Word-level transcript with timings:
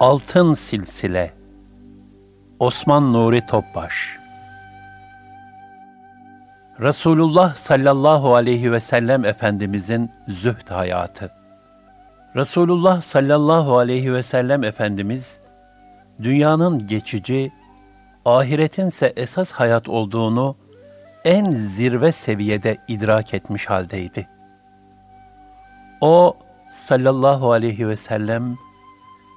Altın 0.00 0.54
Silsile. 0.54 1.32
Osman 2.58 3.12
Nuri 3.12 3.46
Topbaş. 3.46 4.18
Resulullah 6.80 7.54
sallallahu 7.54 8.34
aleyhi 8.34 8.72
ve 8.72 8.80
sellem 8.80 9.24
Efendimizin 9.24 10.10
zühd 10.28 10.70
hayatı. 10.70 11.32
Resulullah 12.36 13.02
sallallahu 13.02 13.78
aleyhi 13.78 14.12
ve 14.12 14.22
sellem 14.22 14.64
Efendimiz, 14.64 15.40
dünyanın 16.22 16.86
geçici, 16.86 17.52
ahiretinse 18.24 19.12
esas 19.16 19.52
hayat 19.52 19.88
olduğunu 19.88 20.56
en 21.24 21.50
zirve 21.50 22.12
seviyede 22.12 22.76
idrak 22.88 23.34
etmiş 23.34 23.66
haldeydi. 23.66 24.28
O 26.00 26.36
sallallahu 26.72 27.52
aleyhi 27.52 27.88
ve 27.88 27.96
sellem, 27.96 28.56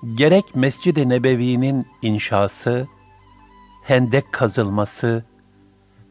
gerek 0.04 0.56
Mescid-i 0.56 1.10
Nebevi'nin 1.10 1.88
inşası, 2.02 2.88
hendek 3.84 4.32
kazılması 4.32 5.24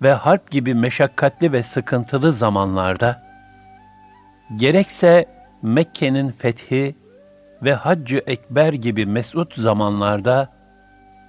ve 0.03 0.12
harp 0.12 0.50
gibi 0.50 0.75
meşakkatli 0.75 1.53
ve 1.53 1.62
sıkıntılı 1.62 2.33
zamanlarda, 2.33 3.22
gerekse 4.56 5.39
Mekke'nin 5.62 6.31
fethi 6.31 6.97
ve 7.62 7.75
Haccı 7.75 8.22
Ekber 8.27 8.72
gibi 8.72 9.06
mesut 9.06 9.55
zamanlarda 9.55 10.53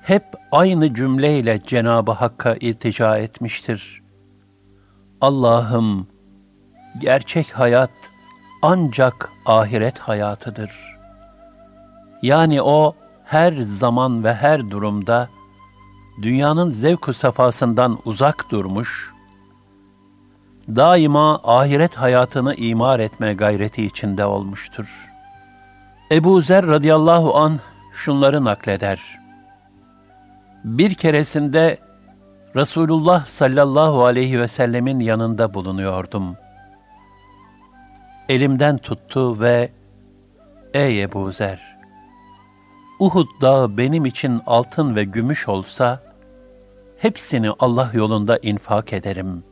hep 0.02 0.24
aynı 0.52 0.94
cümleyle 0.94 1.62
Cenab-ı 1.64 2.12
Hakk'a 2.12 2.56
iltica 2.56 3.18
etmiştir. 3.18 4.02
Allah'ım, 5.22 6.08
gerçek 6.98 7.60
hayat 7.60 7.92
ancak 8.62 9.32
ahiret 9.46 10.00
hayatıdır.'' 10.00 10.99
Yani 12.22 12.62
o 12.62 12.96
her 13.26 13.54
zaman 13.54 14.24
ve 14.24 14.34
her 14.34 14.72
durumda 14.72 15.30
dünyanın 16.22 16.70
zevk-ı 16.70 17.14
safasından 17.14 18.00
uzak 18.06 18.52
durmuş, 18.52 19.14
daima 20.68 21.42
ahiret 21.44 21.96
hayatını 21.96 22.56
imar 22.56 23.00
etme 23.00 23.34
gayreti 23.34 23.86
içinde 23.86 24.26
olmuştur. 24.26 25.10
Ebu 26.12 26.42
Zer 26.42 26.68
radıyallahu 26.68 27.38
an 27.38 27.60
şunları 27.94 28.46
nakleder. 28.46 29.20
Bir 30.64 30.94
keresinde 30.94 31.78
Resulullah 32.56 33.26
sallallahu 33.26 34.06
aleyhi 34.06 34.40
ve 34.40 34.48
sellemin 34.48 35.00
yanında 35.00 35.54
bulunuyordum. 35.54 36.38
Elimden 38.30 38.78
tuttu 38.78 39.40
ve 39.40 39.72
Ey 40.74 41.04
Ebu 41.04 41.32
Zer! 41.32 41.79
Uhud 43.00 43.28
dağı 43.42 43.78
benim 43.78 44.06
için 44.06 44.42
altın 44.46 44.96
ve 44.96 45.04
gümüş 45.04 45.48
olsa, 45.48 46.04
hepsini 46.98 47.52
Allah 47.60 47.90
yolunda 47.94 48.38
infak 48.38 48.94
ederim. 48.94 49.44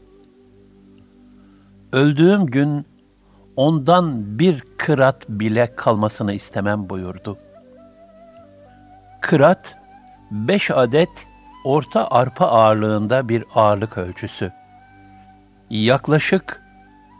Öldüğüm 1.93 2.45
gün 2.45 2.85
ondan 3.55 4.39
bir 4.39 4.63
kırat 4.77 5.29
bile 5.29 5.75
kalmasını 5.75 6.33
istemem 6.33 6.89
buyurdu. 6.89 7.37
Kırat, 9.21 9.77
beş 10.31 10.71
adet 10.71 11.27
orta 11.65 12.07
arpa 12.11 12.45
ağırlığında 12.45 13.29
bir 13.29 13.45
ağırlık 13.55 13.97
ölçüsü. 13.97 14.51
Yaklaşık 15.69 16.61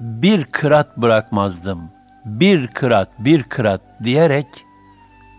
Bir 0.00 0.44
kırat 0.44 0.96
bırakmazdım. 0.96 1.90
Bir 2.24 2.66
kırat, 2.66 3.08
bir 3.18 3.42
kırat 3.42 3.80
diyerek 4.04 4.46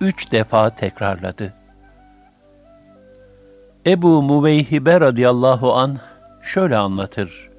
üç 0.01 0.31
defa 0.31 0.69
tekrarladı. 0.69 1.53
Ebu 3.85 4.23
Muveyhibe 4.23 4.99
radıyallahu 4.99 5.73
an 5.73 5.97
şöyle 6.41 6.77
anlatır. 6.77 7.49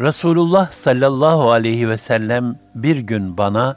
Resulullah 0.00 0.70
sallallahu 0.70 1.50
aleyhi 1.50 1.88
ve 1.88 1.98
sellem 1.98 2.56
bir 2.74 2.96
gün 2.96 3.38
bana, 3.38 3.76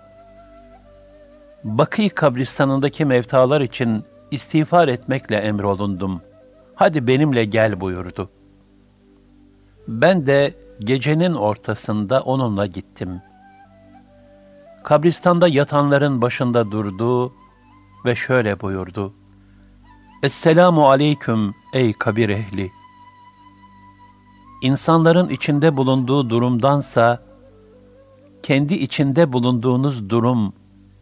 Bakı 1.66 2.10
kabristanındaki 2.10 3.06
mevtalar 3.06 3.62
için 3.62 4.04
istiğfar 4.32 4.88
etmekle 4.88 5.36
emrolundum. 5.36 6.22
Hadi 6.76 7.08
benimle 7.08 7.46
gel 7.46 7.82
buyurdu. 7.82 8.30
Ben 9.88 10.26
de 10.26 10.54
gecenin 10.80 11.34
ortasında 11.34 12.22
onunla 12.22 12.66
gittim. 12.66 13.22
Kabristanda 14.84 15.48
yatanların 15.48 16.22
başında 16.22 16.72
durdu 16.72 17.34
ve 18.06 18.16
şöyle 18.16 18.62
buyurdu. 18.62 19.14
Esselamu 20.24 20.90
aleyküm 20.90 21.56
ey 21.74 21.94
kabir 21.94 22.30
ehli. 22.30 22.72
İnsanların 24.62 25.30
içinde 25.30 25.78
bulunduğu 25.78 26.30
durumdansa, 26.30 27.24
kendi 28.44 28.74
içinde 28.74 29.34
bulunduğunuz 29.34 30.10
durum 30.10 30.54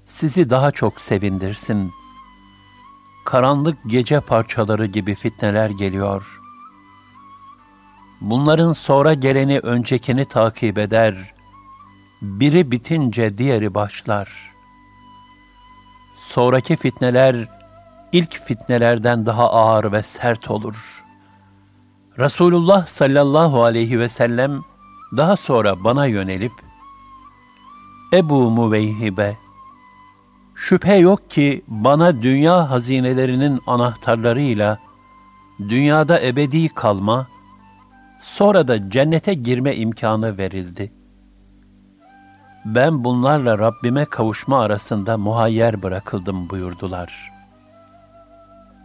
sizi 0.05 0.50
daha 0.50 0.72
çok 0.72 1.01
sevindirsin. 1.01 1.91
Karanlık 3.25 3.78
gece 3.87 4.20
parçaları 4.20 4.85
gibi 4.85 5.16
fitneler 5.16 5.70
geliyor.'' 5.70 6.42
Bunların 8.23 8.73
sonra 8.73 9.14
geleni 9.14 9.59
öncekini 9.59 10.25
takip 10.25 10.78
eder. 10.78 11.34
Biri 12.22 12.72
bitince 12.72 13.37
diğeri 13.37 13.73
başlar. 13.73 14.52
Sonraki 16.16 16.75
fitneler 16.75 17.35
ilk 18.11 18.46
fitnelerden 18.46 19.25
daha 19.25 19.49
ağır 19.49 19.91
ve 19.91 20.03
sert 20.03 20.52
olur. 20.52 21.03
Resulullah 22.20 22.85
sallallahu 22.85 23.64
aleyhi 23.64 23.99
ve 23.99 24.09
sellem 24.09 24.61
daha 25.17 25.37
sonra 25.37 25.84
bana 25.84 26.05
yönelip 26.05 26.53
Ebu 28.14 28.52
Muveyhibe 28.52 29.37
Şüphe 30.55 30.96
yok 30.96 31.29
ki 31.29 31.64
bana 31.67 32.23
dünya 32.23 32.70
hazinelerinin 32.70 33.61
anahtarlarıyla 33.67 34.79
dünyada 35.59 36.22
ebedi 36.22 36.70
kalma 36.70 37.33
Sonra 38.23 38.67
da 38.67 38.90
cennete 38.90 39.34
girme 39.34 39.75
imkanı 39.75 40.37
verildi. 40.37 40.91
Ben 42.66 43.03
bunlarla 43.03 43.59
Rabbime 43.59 44.05
kavuşma 44.05 44.61
arasında 44.61 45.17
muhayyer 45.17 45.84
bırakıldım 45.84 46.49
buyurdular. 46.49 47.31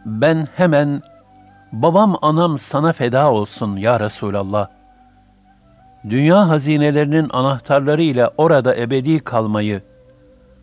Ben 0.07 0.49
hemen 0.57 1.03
babam 1.73 2.19
anam 2.23 2.59
sana 2.59 2.93
feda 2.93 3.33
olsun 3.33 3.77
ya 3.77 4.01
Resulallah. 4.01 4.69
Dünya 6.11 6.49
hazinelerinin 6.49 7.29
anahtarları 7.33 8.03
ile 8.03 8.29
orada 8.37 8.77
ebedi 8.77 9.21
kalmayı, 9.21 9.83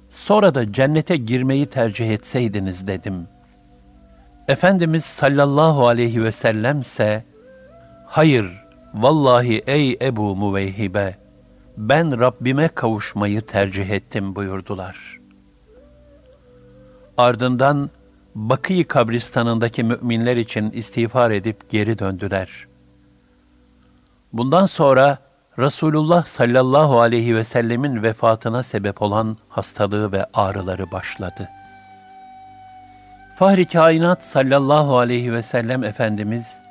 sonra 0.09 0.55
da 0.55 0.73
cennete 0.73 1.17
girmeyi 1.17 1.65
tercih 1.65 2.09
etseydiniz 2.09 2.87
dedim. 2.87 3.27
Efendimiz 4.47 5.05
sallallahu 5.05 5.87
aleyhi 5.87 6.23
ve 6.23 6.31
sellemse, 6.31 7.23
hayır, 8.05 8.64
vallahi 8.95 9.63
ey 9.67 9.97
Ebu 10.01 10.35
Muveyhibe, 10.35 11.15
ben 11.77 12.19
Rabbime 12.19 12.67
kavuşmayı 12.67 13.41
tercih 13.41 13.89
ettim 13.89 14.35
buyurdular. 14.35 15.19
Ardından 17.17 17.89
Bakı 18.35 18.83
kabristanındaki 18.87 19.83
müminler 19.83 20.37
için 20.37 20.71
istiğfar 20.71 21.31
edip 21.31 21.69
geri 21.69 21.99
döndüler. 21.99 22.67
Bundan 24.33 24.65
sonra 24.65 25.17
Resulullah 25.59 26.25
sallallahu 26.25 26.99
aleyhi 26.99 27.35
ve 27.35 27.43
sellemin 27.43 28.03
vefatına 28.03 28.63
sebep 28.63 29.01
olan 29.01 29.37
hastalığı 29.49 30.11
ve 30.11 30.25
ağrıları 30.33 30.91
başladı. 30.91 31.49
Fahri 33.35 33.65
kainat 33.65 34.25
sallallahu 34.25 34.97
aleyhi 34.97 35.33
ve 35.33 35.43
sellem 35.43 35.83
Efendimiz 35.83 36.61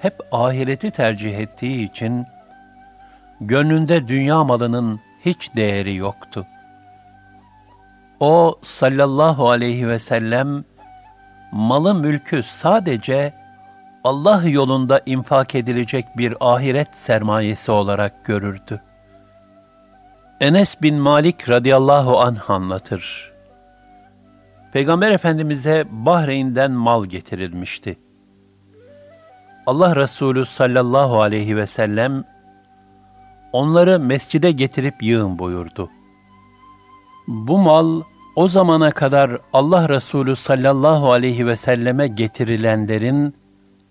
hep 0.00 0.20
ahireti 0.32 0.90
tercih 0.90 1.38
ettiği 1.38 1.90
için 1.90 2.26
gönlünde 3.40 4.08
dünya 4.08 4.44
malının 4.44 5.00
hiç 5.24 5.54
değeri 5.56 5.94
yoktu. 5.94 6.46
O 8.20 8.58
sallallahu 8.62 9.50
aleyhi 9.50 9.88
ve 9.88 9.98
sellem 9.98 10.64
malı 11.52 11.94
mülkü 11.94 12.42
sadece 12.42 13.34
Allah 14.04 14.48
yolunda 14.48 15.00
infak 15.06 15.54
edilecek 15.54 16.06
bir 16.16 16.34
ahiret 16.40 16.96
sermayesi 16.96 17.72
olarak 17.72 18.24
görürdü. 18.24 18.82
Enes 20.40 20.82
bin 20.82 20.94
Malik 20.94 21.48
radıyallahu 21.48 22.20
anh 22.20 22.50
anlatır. 22.50 23.32
Peygamber 24.72 25.10
Efendimiz'e 25.10 25.84
Bahreyn'den 25.90 26.70
mal 26.70 27.04
getirilmişti. 27.04 27.98
Allah 29.66 29.96
Resulü 29.96 30.46
sallallahu 30.46 31.20
aleyhi 31.20 31.56
ve 31.56 31.66
sellem 31.66 32.24
onları 33.52 34.00
mescide 34.00 34.50
getirip 34.50 35.02
yığın 35.02 35.38
buyurdu. 35.38 35.90
Bu 37.28 37.58
mal 37.58 38.02
o 38.36 38.48
zamana 38.48 38.90
kadar 38.90 39.38
Allah 39.52 39.88
Resulü 39.88 40.36
sallallahu 40.36 41.12
aleyhi 41.12 41.46
ve 41.46 41.56
selleme 41.56 42.08
getirilenlerin 42.08 43.34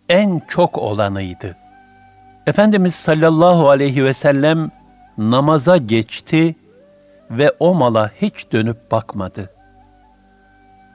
en 0.09 0.41
çok 0.47 0.77
olanıydı. 0.77 1.57
Efendimiz 2.47 2.95
sallallahu 2.95 3.69
aleyhi 3.69 4.05
ve 4.05 4.13
sellem 4.13 4.71
namaza 5.17 5.77
geçti 5.77 6.55
ve 7.31 7.51
o 7.59 7.75
mala 7.75 8.11
hiç 8.21 8.51
dönüp 8.51 8.91
bakmadı. 8.91 9.49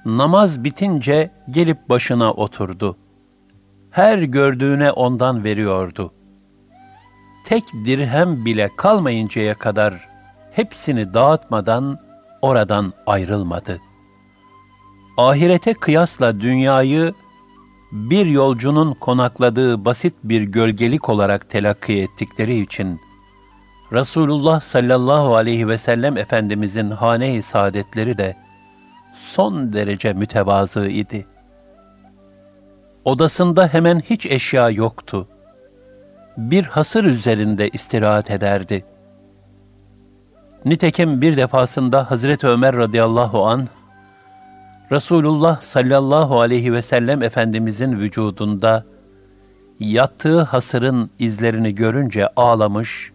Namaz 0.04 0.64
bitince 0.64 1.30
gelip 1.50 1.88
başına 1.88 2.32
oturdu. 2.32 2.96
Her 3.94 4.18
gördüğüne 4.18 4.92
ondan 4.92 5.44
veriyordu. 5.44 6.12
Tek 7.44 7.64
dirhem 7.84 8.44
bile 8.44 8.70
kalmayıncaya 8.76 9.54
kadar 9.54 10.08
hepsini 10.52 11.14
dağıtmadan 11.14 11.98
oradan 12.42 12.92
ayrılmadı. 13.06 13.80
Ahirete 15.16 15.74
kıyasla 15.74 16.40
dünyayı 16.40 17.14
bir 17.92 18.26
yolcunun 18.26 18.94
konakladığı 18.94 19.84
basit 19.84 20.14
bir 20.24 20.42
gölgelik 20.42 21.08
olarak 21.08 21.50
telakki 21.50 22.02
ettikleri 22.02 22.60
için 22.60 23.00
Resulullah 23.92 24.60
sallallahu 24.60 25.36
aleyhi 25.36 25.68
ve 25.68 25.78
sellem 25.78 26.16
Efendimizin 26.16 26.90
hane-i 26.90 27.42
saadetleri 27.42 28.18
de 28.18 28.36
son 29.14 29.72
derece 29.72 30.12
mütevazı 30.12 30.88
idi. 30.88 31.26
Odasında 33.04 33.68
hemen 33.68 34.00
hiç 34.00 34.26
eşya 34.26 34.70
yoktu. 34.70 35.28
Bir 36.36 36.64
hasır 36.64 37.04
üzerinde 37.04 37.68
istirahat 37.68 38.30
ederdi. 38.30 38.84
Nitekim 40.64 41.20
bir 41.20 41.36
defasında 41.36 42.10
Hazreti 42.10 42.46
Ömer 42.46 42.76
radıyallahu 42.76 43.46
an 43.46 43.68
Resulullah 44.92 45.60
sallallahu 45.60 46.40
aleyhi 46.40 46.72
ve 46.72 46.82
sellem 46.82 47.22
Efendimizin 47.22 47.92
vücudunda 47.92 48.84
yattığı 49.80 50.42
hasırın 50.42 51.10
izlerini 51.18 51.74
görünce 51.74 52.28
ağlamış, 52.36 53.12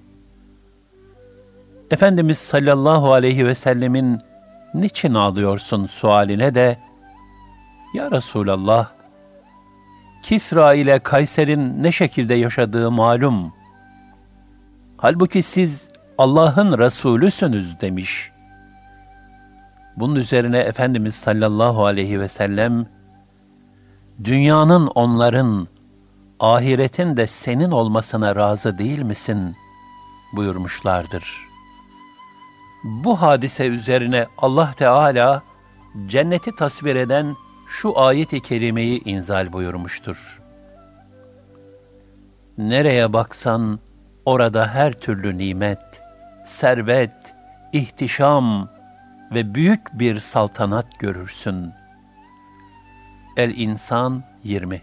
Efendimiz 1.92 2.38
sallallahu 2.38 3.14
aleyhi 3.14 3.46
ve 3.46 3.56
sellemin 3.56 4.20
niçin 4.74 5.14
ağlıyorsun 5.14 5.86
sualine 5.86 6.56
de, 6.56 6.78
Ya 7.94 8.12
Resulallah, 8.12 8.88
Kisra 10.24 10.74
ile 10.74 11.00
Kayser'in 11.00 11.84
ne 11.84 11.92
şekilde 11.92 12.34
yaşadığı 12.34 12.92
malum. 12.92 13.54
Halbuki 14.98 15.44
siz 15.44 15.92
Allah'ın 16.18 16.78
Resulüsünüz 16.78 17.82
demiş. 17.82 18.32
Bunun 19.96 20.16
üzerine 20.16 20.58
Efendimiz 20.58 21.16
sallallahu 21.16 21.86
aleyhi 21.86 22.20
ve 22.20 22.28
sellem, 22.28 22.86
dünyanın 24.24 24.88
onların, 24.88 25.68
ahiretin 26.40 27.18
de 27.18 27.28
senin 27.28 27.72
olmasına 27.72 28.36
razı 28.36 28.78
değil 28.78 29.02
misin? 29.02 29.56
buyurmuşlardır. 30.34 31.48
Bu 32.84 33.22
hadise 33.22 33.68
üzerine 33.68 34.28
Allah 34.38 34.72
Teala 34.72 35.42
cenneti 36.08 36.56
tasvir 36.56 36.96
eden 36.96 37.36
şu 37.70 38.00
ayet-i 38.00 38.42
kerimeyi 38.42 39.04
inzal 39.04 39.54
buyurmuştur. 39.54 40.42
Nereye 42.58 43.14
baksan 43.14 43.80
orada 44.26 44.68
her 44.68 44.94
türlü 44.94 45.38
nimet, 45.38 46.04
servet, 46.46 47.36
ihtişam 47.74 48.70
ve 49.32 49.56
büyük 49.56 50.00
bir 50.00 50.20
saltanat 50.20 51.00
görürsün. 51.00 51.72
El-İnsan 53.38 54.24
20 54.44 54.82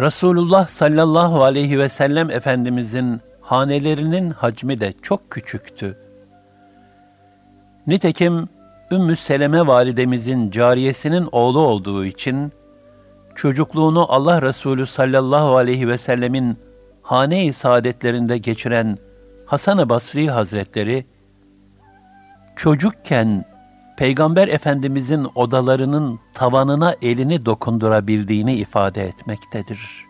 Resulullah 0.00 0.66
sallallahu 0.66 1.44
aleyhi 1.44 1.78
ve 1.78 1.88
sellem 1.88 2.30
Efendimizin 2.30 3.20
hanelerinin 3.40 4.30
hacmi 4.30 4.80
de 4.80 4.92
çok 5.02 5.30
küçüktü. 5.30 5.98
Nitekim 7.86 8.48
Ümmü 8.94 9.16
Seleme 9.16 9.66
validemizin 9.66 10.50
cariyesinin 10.50 11.28
oğlu 11.32 11.58
olduğu 11.58 12.04
için 12.04 12.52
çocukluğunu 13.34 14.12
Allah 14.12 14.42
Resulü 14.42 14.86
sallallahu 14.86 15.56
aleyhi 15.56 15.88
ve 15.88 15.98
sellemin 15.98 16.58
hane-i 17.02 17.52
saadetlerinde 17.52 18.38
geçiren 18.38 18.98
Hasan-ı 19.46 19.88
Basri 19.88 20.30
Hazretleri, 20.30 21.06
çocukken 22.56 23.44
Peygamber 23.98 24.48
Efendimizin 24.48 25.26
odalarının 25.34 26.20
tavanına 26.34 26.94
elini 27.02 27.46
dokundurabildiğini 27.46 28.54
ifade 28.54 29.02
etmektedir. 29.02 30.04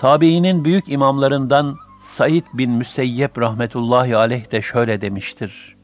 Tabiinin 0.00 0.64
büyük 0.64 0.88
imamlarından 0.88 1.76
Said 2.02 2.44
bin 2.54 2.70
Müseyyep 2.70 3.38
rahmetullahi 3.38 4.16
aleyh 4.16 4.52
de 4.52 4.62
şöyle 4.62 5.00
demiştir. 5.00 5.75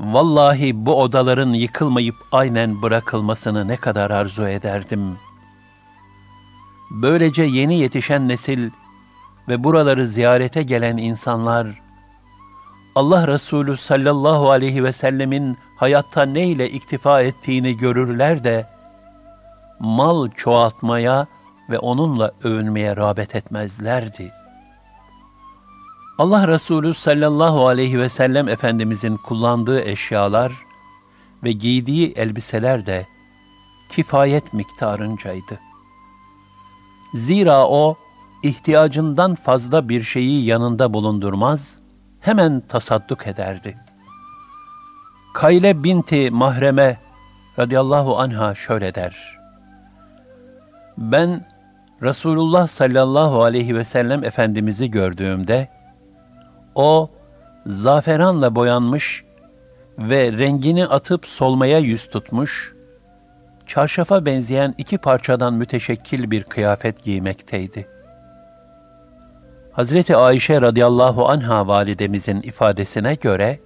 Vallahi 0.00 0.86
bu 0.86 1.02
odaların 1.02 1.52
yıkılmayıp 1.52 2.14
aynen 2.32 2.82
bırakılmasını 2.82 3.68
ne 3.68 3.76
kadar 3.76 4.10
arzu 4.10 4.48
ederdim. 4.48 5.16
Böylece 6.90 7.42
yeni 7.42 7.78
yetişen 7.78 8.28
nesil 8.28 8.70
ve 9.48 9.64
buraları 9.64 10.06
ziyarete 10.06 10.62
gelen 10.62 10.96
insanlar, 10.96 11.82
Allah 12.94 13.28
Resulü 13.28 13.76
sallallahu 13.76 14.50
aleyhi 14.50 14.84
ve 14.84 14.92
sellemin 14.92 15.58
hayatta 15.76 16.22
ne 16.22 16.46
ile 16.46 16.70
iktifa 16.70 17.22
ettiğini 17.22 17.76
görürler 17.76 18.44
de, 18.44 18.66
mal 19.80 20.30
çoğaltmaya 20.30 21.26
ve 21.70 21.78
onunla 21.78 22.32
övünmeye 22.44 22.96
rağbet 22.96 23.34
etmezlerdi. 23.34 24.37
Allah 26.18 26.48
Resulü 26.48 26.94
sallallahu 26.94 27.66
aleyhi 27.66 27.98
ve 27.98 28.08
sellem 28.08 28.48
Efendimizin 28.48 29.16
kullandığı 29.16 29.80
eşyalar 29.80 30.52
ve 31.44 31.52
giydiği 31.52 32.12
elbiseler 32.12 32.86
de 32.86 33.06
kifayet 33.88 34.52
miktarıncaydı. 34.52 35.60
Zira 37.14 37.68
o, 37.68 37.96
ihtiyacından 38.42 39.34
fazla 39.34 39.88
bir 39.88 40.02
şeyi 40.02 40.44
yanında 40.44 40.94
bulundurmaz, 40.94 41.78
hemen 42.20 42.60
tasadduk 42.60 43.26
ederdi. 43.26 43.78
Kayle 45.34 45.84
binti 45.84 46.30
Mahreme 46.30 47.00
radıyallahu 47.58 48.18
anha 48.18 48.54
şöyle 48.54 48.94
der. 48.94 49.38
Ben 50.98 51.46
Resulullah 52.02 52.66
sallallahu 52.66 53.42
aleyhi 53.42 53.74
ve 53.74 53.84
sellem 53.84 54.24
Efendimiz'i 54.24 54.90
gördüğümde, 54.90 55.77
o 56.74 57.10
zaferanla 57.66 58.54
boyanmış 58.54 59.24
ve 59.98 60.32
rengini 60.32 60.86
atıp 60.86 61.26
solmaya 61.26 61.78
yüz 61.78 62.08
tutmuş, 62.08 62.74
çarşafa 63.66 64.26
benzeyen 64.26 64.74
iki 64.78 64.98
parçadan 64.98 65.54
müteşekkil 65.54 66.30
bir 66.30 66.42
kıyafet 66.44 67.04
giymekteydi. 67.04 67.88
Hazreti 69.72 70.16
Ayşe 70.16 70.60
radıyallahu 70.60 71.28
anha 71.28 71.66
validemizin 71.66 72.42
ifadesine 72.42 73.14
göre, 73.14 73.58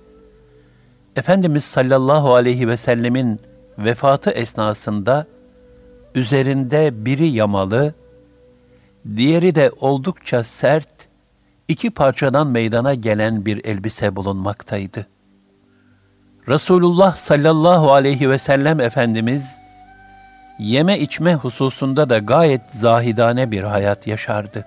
Efendimiz 1.17 1.65
sallallahu 1.65 2.35
aleyhi 2.35 2.69
ve 2.69 2.77
sellemin 2.77 3.41
vefatı 3.79 4.31
esnasında 4.31 5.27
üzerinde 6.15 7.05
biri 7.05 7.29
yamalı, 7.29 7.95
diğeri 9.17 9.55
de 9.55 9.71
oldukça 9.81 10.45
sert, 10.45 11.02
iki 11.73 11.91
parçadan 11.91 12.47
meydana 12.47 12.95
gelen 12.95 13.47
bir 13.47 13.65
elbise 13.65 14.17
bulunmaktaydı. 14.17 15.07
Resulullah 16.49 17.17
sallallahu 17.17 17.93
aleyhi 17.93 18.31
ve 18.31 18.39
sellem 18.39 18.81
Efendimiz, 18.81 19.59
yeme 20.59 20.99
içme 20.99 21.35
hususunda 21.35 22.11
da 22.11 22.19
gayet 22.19 22.73
zahidane 22.73 23.51
bir 23.51 23.63
hayat 23.63 24.07
yaşardı. 24.07 24.65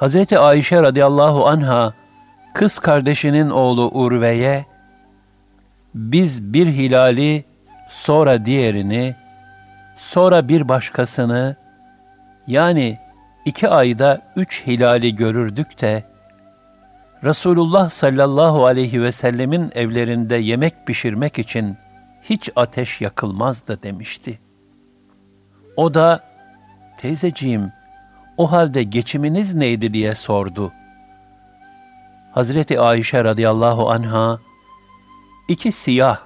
Hz. 0.00 0.32
Ayşe 0.32 0.82
radıyallahu 0.82 1.46
anha, 1.46 1.92
kız 2.54 2.78
kardeşinin 2.78 3.50
oğlu 3.50 3.90
Urve'ye, 3.90 4.66
biz 5.94 6.52
bir 6.52 6.66
hilali, 6.66 7.44
sonra 7.88 8.44
diğerini, 8.44 9.14
sonra 9.96 10.48
bir 10.48 10.68
başkasını, 10.68 11.56
yani 12.46 12.98
iki 13.48 13.68
ayda 13.68 14.22
üç 14.36 14.66
hilali 14.66 15.16
görürdük 15.16 15.80
de, 15.80 16.04
Resulullah 17.24 17.90
sallallahu 17.90 18.66
aleyhi 18.66 19.02
ve 19.02 19.12
sellemin 19.12 19.70
evlerinde 19.74 20.36
yemek 20.36 20.86
pişirmek 20.86 21.38
için 21.38 21.76
hiç 22.22 22.50
ateş 22.56 23.00
yakılmazdı 23.00 23.82
demişti. 23.82 24.38
O 25.76 25.94
da, 25.94 26.24
teyzeciğim, 26.98 27.72
o 28.36 28.52
halde 28.52 28.82
geçiminiz 28.82 29.54
neydi 29.54 29.94
diye 29.94 30.14
sordu. 30.14 30.72
Hazreti 32.32 32.80
Ayşe 32.80 33.24
radıyallahu 33.24 33.90
anha, 33.90 34.38
iki 35.48 35.72
siyah, 35.72 36.18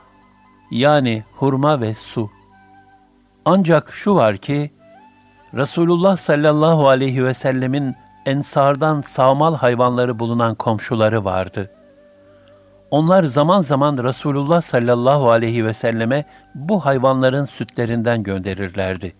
yani 0.70 1.24
hurma 1.36 1.80
ve 1.80 1.94
su. 1.94 2.30
Ancak 3.44 3.92
şu 3.92 4.14
var 4.14 4.36
ki, 4.36 4.70
Resulullah 5.54 6.16
sallallahu 6.16 6.88
aleyhi 6.88 7.24
ve 7.24 7.34
sellemin 7.34 7.96
ensardan 8.26 9.00
sağmal 9.00 9.54
hayvanları 9.54 10.18
bulunan 10.18 10.54
komşuları 10.54 11.24
vardı. 11.24 11.70
Onlar 12.90 13.24
zaman 13.24 13.60
zaman 13.60 14.04
Resulullah 14.04 14.60
sallallahu 14.60 15.30
aleyhi 15.30 15.64
ve 15.64 15.72
selleme 15.72 16.24
bu 16.54 16.84
hayvanların 16.84 17.44
sütlerinden 17.44 18.22
gönderirlerdi. 18.22 19.14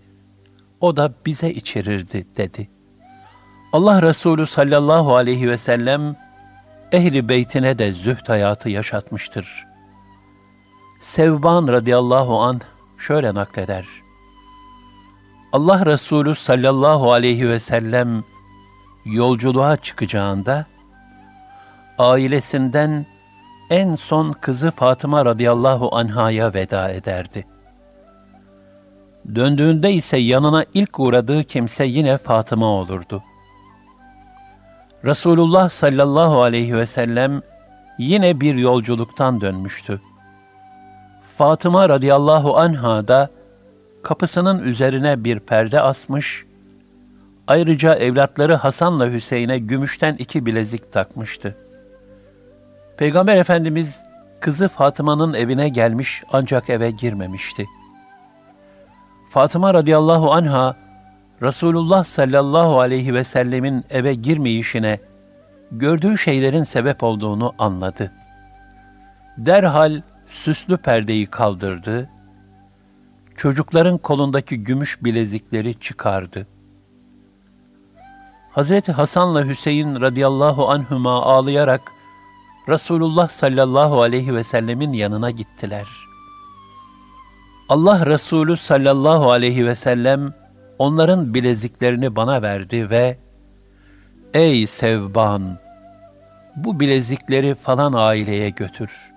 O 0.80 0.96
da 0.96 1.12
bize 1.26 1.50
içirirdi 1.50 2.26
dedi. 2.36 2.70
Allah 3.72 4.02
Resulü 4.02 4.46
sallallahu 4.46 5.16
aleyhi 5.16 5.50
ve 5.50 5.58
sellem 5.58 6.16
ehli 6.92 7.28
beytine 7.28 7.78
de 7.78 7.92
zühd 7.92 8.28
hayatı 8.28 8.68
yaşatmıştır. 8.68 9.66
Sevban 11.00 11.68
radıyallahu 11.68 12.40
an 12.40 12.60
şöyle 12.98 13.34
nakleder. 13.34 14.01
Allah 15.52 15.86
Resulü 15.86 16.34
sallallahu 16.34 17.12
aleyhi 17.12 17.48
ve 17.48 17.58
sellem 17.58 18.24
yolculuğa 19.04 19.76
çıkacağında 19.76 20.66
ailesinden 21.98 23.06
en 23.70 23.94
son 23.94 24.32
kızı 24.32 24.70
Fatıma 24.70 25.24
radıyallahu 25.24 25.96
anhaya 25.96 26.54
veda 26.54 26.88
ederdi. 26.90 27.46
Döndüğünde 29.34 29.92
ise 29.92 30.16
yanına 30.16 30.64
ilk 30.74 31.00
uğradığı 31.00 31.44
kimse 31.44 31.84
yine 31.84 32.18
Fatıma 32.18 32.66
olurdu. 32.66 33.22
Resulullah 35.04 35.68
sallallahu 35.68 36.42
aleyhi 36.42 36.76
ve 36.76 36.86
sellem 36.86 37.42
yine 37.98 38.40
bir 38.40 38.54
yolculuktan 38.54 39.40
dönmüştü. 39.40 40.00
Fatıma 41.38 41.88
radıyallahu 41.88 42.58
anha 42.58 43.08
da 43.08 43.30
kapısının 44.02 44.62
üzerine 44.62 45.24
bir 45.24 45.40
perde 45.40 45.80
asmış, 45.80 46.44
ayrıca 47.46 47.94
evlatları 47.94 48.54
Hasan'la 48.54 49.10
Hüseyin'e 49.10 49.58
gümüşten 49.58 50.14
iki 50.14 50.46
bilezik 50.46 50.92
takmıştı. 50.92 51.56
Peygamber 52.96 53.36
Efendimiz 53.36 54.02
kızı 54.40 54.68
Fatıma'nın 54.68 55.34
evine 55.34 55.68
gelmiş 55.68 56.22
ancak 56.32 56.70
eve 56.70 56.90
girmemişti. 56.90 57.66
Fatıma 59.30 59.74
radıyallahu 59.74 60.32
anha 60.32 60.76
Resulullah 61.42 62.04
sallallahu 62.04 62.80
aleyhi 62.80 63.14
ve 63.14 63.24
sellemin 63.24 63.84
eve 63.90 64.14
girmeyişine 64.14 64.98
gördüğü 65.72 66.18
şeylerin 66.18 66.62
sebep 66.62 67.02
olduğunu 67.02 67.54
anladı. 67.58 68.12
Derhal 69.38 70.02
süslü 70.26 70.76
perdeyi 70.76 71.26
kaldırdı, 71.26 72.10
çocukların 73.42 73.98
kolundaki 73.98 74.56
gümüş 74.64 75.04
bilezikleri 75.04 75.74
çıkardı. 75.74 76.46
Hazreti 78.50 78.92
Hasan'la 78.92 79.46
Hüseyin 79.46 80.00
radıyallahu 80.00 80.70
anhüma 80.70 81.22
ağlayarak 81.22 81.92
Resulullah 82.68 83.28
sallallahu 83.28 84.02
aleyhi 84.02 84.34
ve 84.34 84.44
sellemin 84.44 84.92
yanına 84.92 85.30
gittiler. 85.30 85.86
Allah 87.68 88.06
Resulü 88.06 88.56
sallallahu 88.56 89.30
aleyhi 89.30 89.66
ve 89.66 89.74
sellem 89.74 90.34
onların 90.78 91.34
bileziklerini 91.34 92.16
bana 92.16 92.42
verdi 92.42 92.90
ve 92.90 93.18
Ey 94.34 94.66
Sevban! 94.66 95.58
Bu 96.56 96.80
bilezikleri 96.80 97.54
falan 97.54 97.92
aileye 97.92 98.50
götür. 98.50 99.12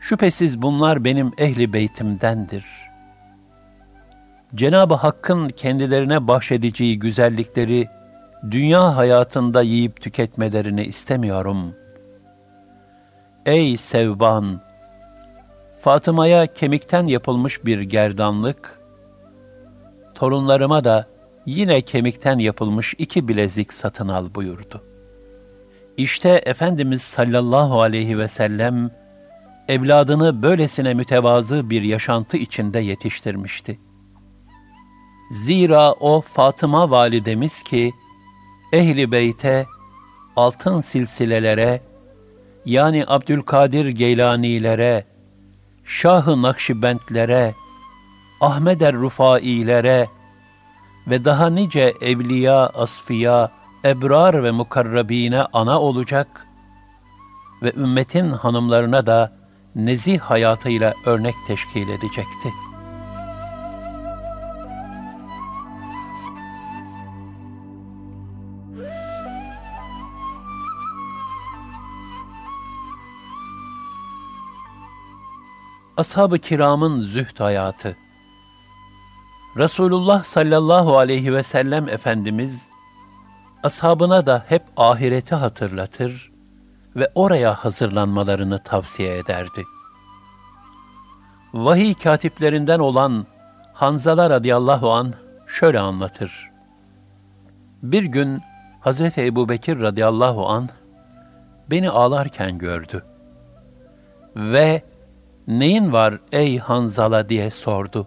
Şüphesiz 0.00 0.62
bunlar 0.62 1.04
benim 1.04 1.32
ehli 1.38 1.72
beytimdendir. 1.72 2.85
Cenab-ı 4.54 4.94
Hakk'ın 4.94 5.48
kendilerine 5.48 6.28
bahşedeceği 6.28 6.98
güzellikleri 6.98 7.88
dünya 8.50 8.96
hayatında 8.96 9.62
yiyip 9.62 10.00
tüketmelerini 10.00 10.84
istemiyorum. 10.84 11.74
Ey 13.46 13.76
Sevban! 13.76 14.60
Fatıma'ya 15.80 16.46
kemikten 16.46 17.06
yapılmış 17.06 17.64
bir 17.64 17.80
gerdanlık, 17.80 18.80
torunlarıma 20.14 20.84
da 20.84 21.06
yine 21.46 21.80
kemikten 21.80 22.38
yapılmış 22.38 22.94
iki 22.98 23.28
bilezik 23.28 23.72
satın 23.72 24.08
al 24.08 24.34
buyurdu. 24.34 24.82
İşte 25.96 26.42
Efendimiz 26.46 27.02
sallallahu 27.02 27.80
aleyhi 27.80 28.18
ve 28.18 28.28
sellem, 28.28 28.90
evladını 29.68 30.42
böylesine 30.42 30.94
mütevazı 30.94 31.70
bir 31.70 31.82
yaşantı 31.82 32.36
içinde 32.36 32.80
yetiştirmişti. 32.80 33.78
Zira 35.30 35.92
o 35.92 36.20
Fatıma 36.20 36.90
validemiz 36.90 37.62
ki, 37.62 37.92
ehli 38.72 39.12
beyte, 39.12 39.66
altın 40.36 40.80
silsilelere, 40.80 41.82
yani 42.64 43.04
Abdülkadir 43.06 43.88
Geylanilere, 43.88 45.04
Şah-ı 45.84 46.42
Nakşibentlere, 46.42 47.54
Ahmed 48.40 48.80
er-Rufailere 48.80 50.08
ve 51.06 51.24
daha 51.24 51.50
nice 51.50 51.94
evliya, 52.00 52.66
asfiya, 52.66 53.50
ebrar 53.84 54.44
ve 54.44 54.50
mukarrabine 54.50 55.42
ana 55.52 55.80
olacak 55.80 56.46
ve 57.62 57.72
ümmetin 57.76 58.30
hanımlarına 58.30 59.06
da 59.06 59.36
nezih 59.74 60.20
hayatıyla 60.20 60.94
örnek 61.06 61.34
teşkil 61.46 61.88
edecekti. 61.88 62.65
Ashab-ı 75.96 76.38
kiramın 76.38 76.98
zühd 76.98 77.40
hayatı 77.40 77.96
Resulullah 79.56 80.24
sallallahu 80.24 80.98
aleyhi 80.98 81.34
ve 81.34 81.42
sellem 81.42 81.88
Efendimiz, 81.88 82.70
ashabına 83.62 84.26
da 84.26 84.44
hep 84.48 84.62
ahireti 84.76 85.34
hatırlatır 85.34 86.32
ve 86.96 87.12
oraya 87.14 87.54
hazırlanmalarını 87.54 88.62
tavsiye 88.62 89.18
ederdi. 89.18 89.64
Vahiy 91.54 91.94
katiplerinden 91.94 92.78
olan 92.78 93.26
Hanzala 93.72 94.30
radıyallahu 94.30 94.92
an 94.92 95.14
şöyle 95.46 95.80
anlatır. 95.80 96.50
Bir 97.82 98.02
gün 98.02 98.40
Hazreti 98.80 99.26
Ebu 99.26 99.48
Bekir 99.48 99.80
radıyallahu 99.80 100.48
an 100.48 100.68
beni 101.70 101.90
ağlarken 101.90 102.58
gördü. 102.58 103.04
Ve 104.36 104.82
neyin 105.48 105.92
var 105.92 106.20
ey 106.32 106.58
Hanzala 106.58 107.28
diye 107.28 107.50
sordu. 107.50 108.06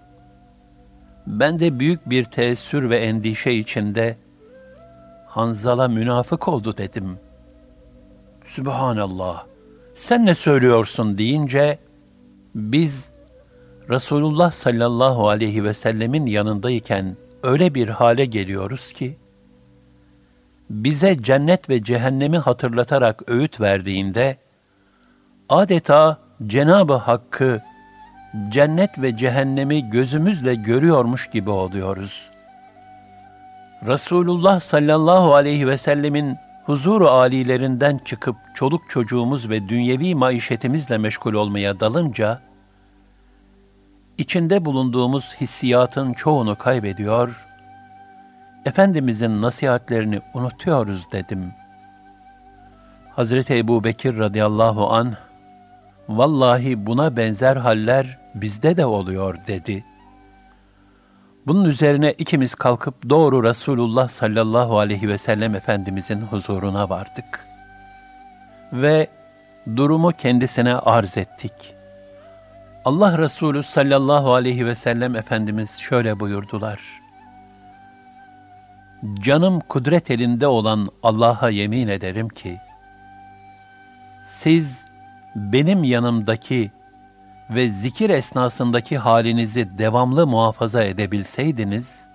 Ben 1.27 1.59
de 1.59 1.79
büyük 1.79 2.09
bir 2.09 2.23
teessür 2.23 2.89
ve 2.89 2.97
endişe 2.97 3.51
içinde 3.51 4.17
Hanzala 5.27 5.87
münafık 5.87 6.47
oldu 6.47 6.77
dedim. 6.77 7.19
Sübhanallah, 8.45 9.45
sen 9.95 10.25
ne 10.25 10.35
söylüyorsun 10.35 11.17
deyince, 11.17 11.79
biz 12.55 13.11
Resulullah 13.89 14.51
sallallahu 14.51 15.29
aleyhi 15.29 15.63
ve 15.63 15.73
sellemin 15.73 16.25
yanındayken 16.25 17.17
öyle 17.43 17.75
bir 17.75 17.87
hale 17.87 18.25
geliyoruz 18.25 18.93
ki, 18.93 19.17
bize 20.69 21.17
cennet 21.17 21.69
ve 21.69 21.83
cehennemi 21.83 22.37
hatırlatarak 22.37 23.29
öğüt 23.29 23.61
verdiğinde, 23.61 24.37
adeta 25.49 26.28
Cenab-ı 26.47 26.93
Hakk'ı, 26.93 27.61
cennet 28.49 29.01
ve 29.01 29.17
cehennemi 29.17 29.89
gözümüzle 29.89 30.55
görüyormuş 30.55 31.29
gibi 31.29 31.49
oluyoruz. 31.49 32.29
Resulullah 33.85 34.59
sallallahu 34.59 35.35
aleyhi 35.35 35.67
ve 35.67 35.77
sellemin 35.77 36.37
huzuru 36.65 37.09
alilerinden 37.09 37.97
çıkıp 37.97 38.35
çoluk 38.53 38.89
çocuğumuz 38.89 39.49
ve 39.49 39.69
dünyevi 39.69 40.15
maişetimizle 40.15 40.97
meşgul 40.97 41.33
olmaya 41.33 41.79
dalınca, 41.79 42.41
içinde 44.17 44.65
bulunduğumuz 44.65 45.35
hissiyatın 45.41 46.13
çoğunu 46.13 46.57
kaybediyor, 46.57 47.45
Efendimizin 48.65 49.41
nasihatlerini 49.41 50.21
unutuyoruz 50.33 51.11
dedim. 51.11 51.53
Hazreti 53.15 53.57
Ebu 53.57 53.83
Bekir 53.83 54.17
radıyallahu 54.17 54.93
an, 54.93 55.13
vallahi 56.09 56.85
buna 56.85 57.17
benzer 57.17 57.55
haller 57.55 58.19
bizde 58.35 58.77
de 58.77 58.85
oluyor 58.85 59.37
dedi. 59.47 59.85
Bunun 61.47 61.65
üzerine 61.65 62.13
ikimiz 62.13 62.55
kalkıp 62.55 63.09
doğru 63.09 63.43
Resulullah 63.43 64.07
sallallahu 64.07 64.79
aleyhi 64.79 65.07
ve 65.09 65.17
sellem 65.17 65.55
Efendimizin 65.55 66.21
huzuruna 66.21 66.89
vardık. 66.89 67.45
Ve 68.73 69.07
durumu 69.75 70.11
kendisine 70.11 70.75
arz 70.75 71.17
ettik.'' 71.17 71.79
Allah 72.85 73.17
Resulü 73.17 73.63
sallallahu 73.63 74.33
aleyhi 74.33 74.65
ve 74.65 74.75
sellem 74.75 75.15
Efendimiz 75.15 75.77
şöyle 75.77 76.19
buyurdular. 76.19 76.81
Canım 79.19 79.59
kudret 79.59 80.11
elinde 80.11 80.47
olan 80.47 80.89
Allah'a 81.03 81.49
yemin 81.49 81.87
ederim 81.87 82.29
ki, 82.29 82.57
siz 84.25 84.85
benim 85.35 85.83
yanımdaki 85.83 86.71
ve 87.49 87.69
zikir 87.69 88.09
esnasındaki 88.09 88.97
halinizi 88.97 89.77
devamlı 89.77 90.27
muhafaza 90.27 90.83
edebilseydiniz, 90.83 92.09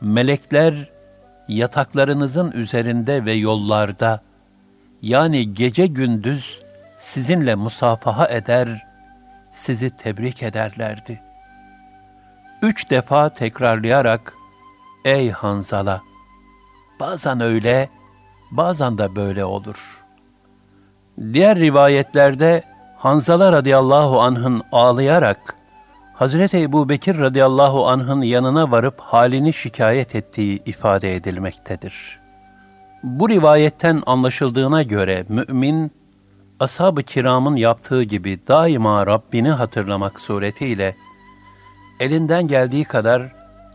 melekler 0.00 0.90
yataklarınızın 1.48 2.50
üzerinde 2.50 3.24
ve 3.24 3.32
yollarda, 3.32 4.20
yani 5.02 5.54
gece 5.54 5.86
gündüz 5.86 6.62
sizinle 6.98 7.54
musafaha 7.54 8.28
eder, 8.28 8.86
sizi 9.52 9.90
tebrik 9.90 10.42
ederlerdi. 10.42 11.22
Üç 12.62 12.90
defa 12.90 13.28
tekrarlayarak, 13.28 14.34
Ey 15.04 15.30
Hanzala! 15.30 16.02
Bazen 17.00 17.40
öyle, 17.40 17.88
bazen 18.50 18.98
de 18.98 19.16
böyle 19.16 19.44
olur. 19.44 19.97
Diğer 21.32 21.58
rivayetlerde 21.58 22.62
Hanzala 22.96 23.52
radıyallahu 23.52 24.20
anh'ın 24.20 24.62
ağlayarak, 24.72 25.54
Hazreti 26.14 26.62
Ebu 26.62 26.88
Bekir 26.88 27.18
radıyallahu 27.18 27.88
anh'ın 27.88 28.22
yanına 28.22 28.70
varıp 28.70 29.00
halini 29.00 29.52
şikayet 29.52 30.14
ettiği 30.14 30.62
ifade 30.66 31.14
edilmektedir. 31.14 32.20
Bu 33.02 33.28
rivayetten 33.28 34.02
anlaşıldığına 34.06 34.82
göre 34.82 35.24
mümin, 35.28 35.92
ashab-ı 36.60 37.02
kiramın 37.02 37.56
yaptığı 37.56 38.02
gibi 38.02 38.38
daima 38.48 39.06
Rabbini 39.06 39.50
hatırlamak 39.50 40.20
suretiyle 40.20 40.96
elinden 42.00 42.48
geldiği 42.48 42.84
kadar 42.84 43.22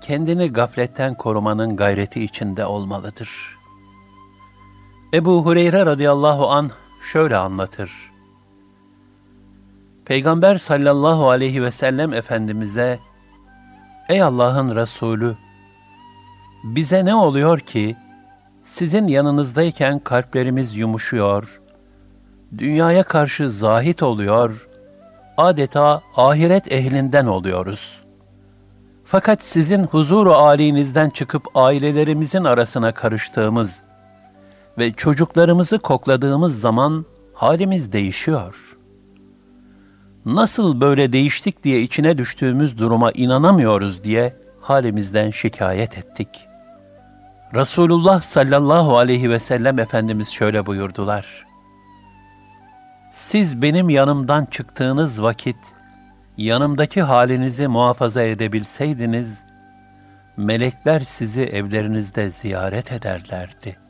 kendini 0.02 0.54
gafletten 0.54 1.14
korumanın 1.14 1.76
gayreti 1.76 2.24
içinde 2.24 2.66
olmalıdır. 2.66 3.58
Ebu 5.14 5.46
Hureyre 5.46 5.86
radıyallahu 5.86 6.50
an 6.50 6.72
şöyle 7.04 7.38
anlatır. 7.38 7.92
Peygamber 10.06 10.58
sallallahu 10.58 11.30
aleyhi 11.30 11.64
ve 11.64 11.72
sellem 11.72 12.14
Efendimiz'e, 12.14 13.00
Ey 14.10 14.22
Allah'ın 14.22 14.76
Resulü, 14.76 15.36
bize 16.64 17.06
ne 17.06 17.16
oluyor 17.16 17.60
ki, 17.60 17.96
sizin 18.64 19.08
yanınızdayken 19.08 20.00
kalplerimiz 20.00 20.78
yumuşuyor, 20.78 21.62
dünyaya 22.58 23.04
karşı 23.04 23.52
zahit 23.52 24.04
oluyor, 24.04 24.68
adeta 25.38 26.02
ahiret 26.16 26.72
ehlinden 26.72 27.26
oluyoruz. 27.26 28.02
Fakat 29.06 29.44
sizin 29.44 29.84
huzuru 29.84 30.34
âlinizden 30.34 31.10
çıkıp 31.10 31.44
ailelerimizin 31.56 32.44
arasına 32.44 32.94
karıştığımız 32.94 33.82
ve 34.78 34.94
çocuklarımızı 34.94 35.80
kokladığımız 35.80 36.60
zaman 36.60 37.06
halimiz 37.34 37.94
değişiyor. 37.94 38.78
Nasıl 40.26 40.82
böyle 40.82 41.14
değiştik 41.14 41.64
diye 41.64 41.82
içine 41.82 42.18
düştüğümüz 42.18 42.78
duruma 42.78 43.12
inanamıyoruz 43.12 44.04
diye 44.04 44.36
halimizden 44.62 45.30
şikayet 45.30 45.98
ettik. 45.98 46.48
Resulullah 47.54 48.22
sallallahu 48.22 48.98
aleyhi 48.98 49.30
ve 49.30 49.40
sellem 49.40 49.80
Efendimiz 49.80 50.30
şöyle 50.30 50.66
buyurdular 50.66 51.54
siz 53.14 53.62
benim 53.62 53.90
yanımdan 53.90 54.46
çıktığınız 54.46 55.24
vakit 55.24 55.58
yanımdaki 56.38 57.02
halinizi 57.02 57.68
muhafaza 57.68 58.22
edebilseydiniz, 58.24 59.46
melekler 60.38 61.00
sizi 61.00 61.42
evlerinizde 61.42 62.30
ziyaret 62.30 62.92
ederlerdi. 62.92 63.83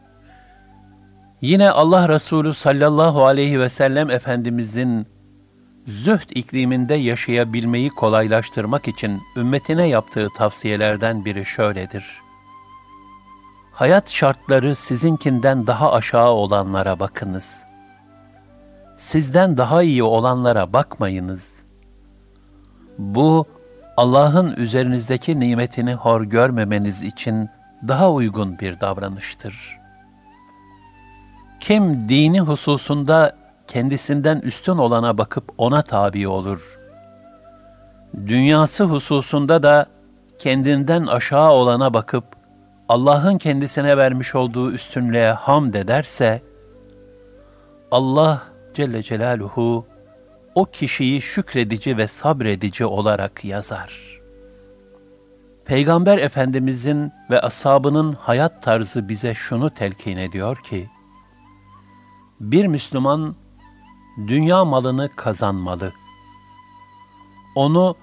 Yine 1.43 1.69
Allah 1.69 2.09
Resulü 2.09 2.53
sallallahu 2.53 3.25
aleyhi 3.25 3.59
ve 3.59 3.69
sellem 3.69 4.09
Efendimizin 4.09 5.07
zühd 5.87 6.29
ikliminde 6.29 6.95
yaşayabilmeyi 6.95 7.89
kolaylaştırmak 7.89 8.87
için 8.87 9.21
ümmetine 9.37 9.87
yaptığı 9.87 10.27
tavsiyelerden 10.37 11.25
biri 11.25 11.45
şöyledir. 11.45 12.05
Hayat 13.71 14.09
şartları 14.09 14.75
sizinkinden 14.75 15.67
daha 15.67 15.91
aşağı 15.91 16.31
olanlara 16.31 16.99
bakınız.'' 16.99 17.73
sizden 19.03 19.57
daha 19.57 19.83
iyi 19.83 20.03
olanlara 20.03 20.73
bakmayınız. 20.73 21.63
Bu, 22.97 23.45
Allah'ın 23.97 24.55
üzerinizdeki 24.55 25.39
nimetini 25.39 25.93
hor 25.93 26.21
görmemeniz 26.21 27.03
için 27.03 27.49
daha 27.87 28.11
uygun 28.11 28.59
bir 28.59 28.79
davranıştır. 28.79 29.82
Kim 31.63 32.09
dini 32.09 32.41
hususunda 32.41 33.35
kendisinden 33.67 34.39
üstün 34.39 34.77
olana 34.77 35.17
bakıp 35.17 35.43
ona 35.57 35.81
tabi 35.81 36.27
olur. 36.27 36.79
Dünyası 38.27 38.83
hususunda 38.83 39.63
da 39.63 39.85
kendinden 40.39 41.05
aşağı 41.05 41.51
olana 41.51 41.93
bakıp 41.93 42.23
Allah'ın 42.89 43.37
kendisine 43.37 43.97
vermiş 43.97 44.35
olduğu 44.35 44.71
üstünlüğe 44.71 45.31
hamd 45.31 45.73
ederse, 45.73 46.41
Allah 47.91 48.41
Celle 48.73 49.03
Celaluhu 49.03 49.85
o 50.55 50.65
kişiyi 50.65 51.21
şükredici 51.21 51.97
ve 51.97 52.07
sabredici 52.07 52.85
olarak 52.85 53.45
yazar. 53.45 54.21
Peygamber 55.65 56.17
Efendimizin 56.17 57.11
ve 57.29 57.41
ashabının 57.41 58.13
hayat 58.13 58.61
tarzı 58.61 59.09
bize 59.09 59.33
şunu 59.33 59.69
telkin 59.69 60.17
ediyor 60.17 60.57
ki, 60.63 60.89
bir 62.51 62.65
Müslüman 62.65 63.35
dünya 64.17 64.65
malını 64.65 65.09
kazanmalı. 65.15 65.93
Onu 67.55 67.95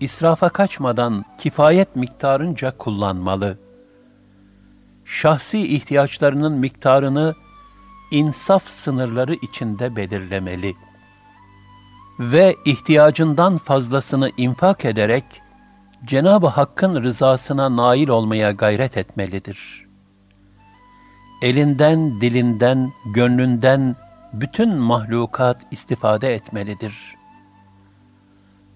israfa 0.00 0.48
kaçmadan 0.48 1.24
kifayet 1.38 1.96
miktarınca 1.96 2.78
kullanmalı. 2.78 3.58
Şahsi 5.04 5.74
ihtiyaçlarının 5.74 6.52
miktarını 6.52 7.34
insaf 8.10 8.68
sınırları 8.68 9.34
içinde 9.34 9.96
belirlemeli 9.96 10.74
ve 12.20 12.56
ihtiyacından 12.64 13.58
fazlasını 13.58 14.30
infak 14.36 14.84
ederek 14.84 15.24
Cenab-ı 16.04 16.46
Hakk'ın 16.46 17.02
rızasına 17.02 17.76
nail 17.76 18.08
olmaya 18.08 18.50
gayret 18.50 18.96
etmelidir. 18.96 19.81
Elinden, 21.42 22.20
dilinden, 22.20 22.92
gönlünden 23.14 23.96
bütün 24.32 24.76
mahlukat 24.76 25.66
istifade 25.70 26.34
etmelidir. 26.34 27.16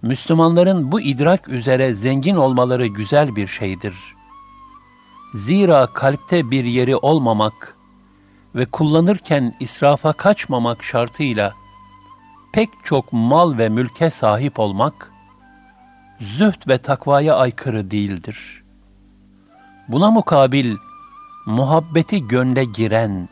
Müslümanların 0.02 0.92
bu 0.92 1.00
idrak 1.00 1.48
üzere 1.48 1.94
zengin 1.94 2.37
olmaları 2.37 2.87
güzel 2.87 3.37
bir 3.37 3.46
şeydir. 3.46 3.94
Zira 5.35 5.87
kalpte 5.87 6.50
bir 6.50 6.64
yeri 6.64 6.96
olmamak 6.96 7.76
ve 8.55 8.66
kullanırken 8.66 9.55
israfa 9.61 10.12
kaçmamak 10.12 10.85
şartıyla 10.85 11.55
pek 12.52 12.70
çok 12.85 13.12
mal 13.12 13.59
ve 13.59 13.68
mülke 13.68 14.11
sahip 14.11 14.59
olmak, 14.59 15.12
zühd 16.20 16.68
ve 16.68 16.79
takvaya 16.79 17.37
aykırı 17.37 17.90
değildir. 17.90 18.62
Buna 19.88 20.11
mukabil, 20.11 20.76
muhabbeti 21.46 22.28
gönle 22.28 22.64
giren 22.64 23.28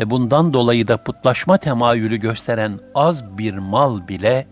ve 0.00 0.10
bundan 0.10 0.52
dolayı 0.52 0.88
da 0.88 1.04
putlaşma 1.04 1.56
temayülü 1.56 2.16
gösteren 2.16 2.80
az 2.94 3.38
bir 3.38 3.54
mal 3.54 4.08
bile, 4.08 4.46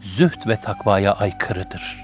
zühd 0.00 0.48
ve 0.48 0.56
takvaya 0.56 1.12
aykırıdır.'' 1.12 2.03